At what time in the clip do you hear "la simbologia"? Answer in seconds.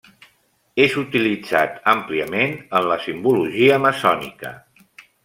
2.93-3.79